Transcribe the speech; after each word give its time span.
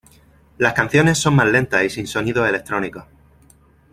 Las 0.57 0.73
canciones 0.73 1.19
son 1.19 1.35
más 1.35 1.45
lentas 1.47 1.83
y 1.83 1.89
sin 1.91 2.07
sonidos 2.07 2.49
electrónicos. 2.49 3.03